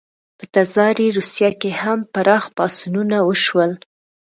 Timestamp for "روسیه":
1.17-1.49